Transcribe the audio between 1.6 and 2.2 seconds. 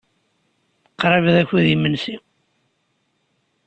n yimensi.